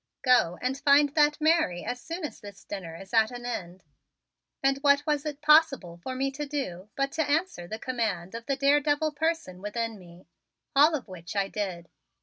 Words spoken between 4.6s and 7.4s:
And what was it possible for me to do but to